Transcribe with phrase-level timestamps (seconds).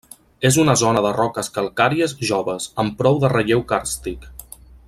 [0.49, 4.31] És una zona de roques calcàries joves, amb prou de relleu càrstic.